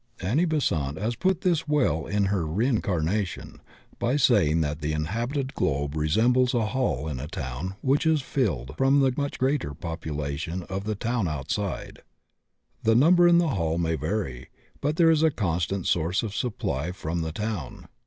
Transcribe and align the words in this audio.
Annie 0.19 0.45
Besant 0.47 0.97
has 0.97 1.15
put 1.15 1.41
this 1.41 1.67
well 1.67 2.07
in 2.07 2.25
her 2.33 2.47
"Reincarnation" 2.47 3.61
by 3.99 4.15
saying 4.15 4.61
that 4.61 4.81
the 4.81 4.93
inhabited 4.93 5.53
globe 5.53 5.95
resembles 5.95 6.55
a 6.55 6.65
hall 6.65 7.07
in 7.07 7.19
a 7.19 7.27
town 7.27 7.75
which 7.83 8.07
is 8.07 8.23
filled 8.23 8.73
from 8.79 8.99
3ie 8.99 9.15
much 9.15 9.37
greater 9.37 9.75
population 9.75 10.63
of 10.63 10.85
the 10.85 10.95
town 10.95 11.27
outside; 11.27 12.01
the 12.81 12.95
number 12.95 13.27
in 13.27 13.37
the 13.37 13.49
hall 13.49 13.77
may 13.77 13.93
vary, 13.95 14.49
but 14.81 14.95
there 14.95 15.11
is 15.11 15.21
a 15.21 15.29
constant 15.29 15.85
source 15.85 16.23
of 16.23 16.33
supply 16.35 16.91
from 16.91 17.21
the 17.21 17.31
town. 17.31 17.85